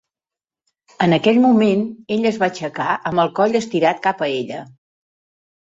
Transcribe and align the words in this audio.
En 1.07 1.13
aquell 1.17 1.37
moment 1.43 1.83
ell 2.17 2.25
es 2.31 2.39
va 2.45 2.49
aixecar 2.53 2.89
amb 3.11 3.25
el 3.25 3.31
coll 3.41 3.61
estirat 3.63 4.03
cap 4.09 4.25
a 4.25 4.31
ella. 4.43 4.65